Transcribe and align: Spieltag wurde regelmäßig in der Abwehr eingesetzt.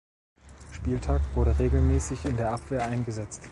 Spieltag 0.71 1.21
wurde 1.35 1.59
regelmäßig 1.59 2.25
in 2.25 2.35
der 2.35 2.53
Abwehr 2.53 2.83
eingesetzt. 2.85 3.47